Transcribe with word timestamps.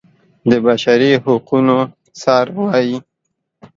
د 0.49 0.51
بشري 0.65 1.11
حقونو 1.23 1.77
څار 2.21 2.47
وايي. 2.63 2.97